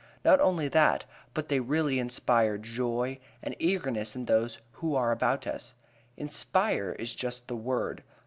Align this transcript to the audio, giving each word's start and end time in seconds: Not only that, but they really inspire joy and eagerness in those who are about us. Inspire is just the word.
Not 0.25 0.39
only 0.41 0.67
that, 0.67 1.05
but 1.35 1.47
they 1.47 1.59
really 1.59 1.99
inspire 1.99 2.57
joy 2.57 3.19
and 3.43 3.55
eagerness 3.59 4.15
in 4.15 4.25
those 4.25 4.57
who 4.71 4.95
are 4.95 5.11
about 5.11 5.45
us. 5.45 5.75
Inspire 6.17 6.93
is 6.97 7.13
just 7.13 7.47
the 7.47 7.55
word. 7.55 8.01